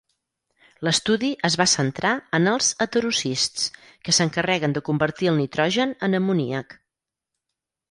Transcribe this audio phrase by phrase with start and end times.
[0.85, 3.67] L'estudi es va centrar en els heterocists,
[4.09, 6.77] que s'encarreguen de convertir el nitrogen en amoníac.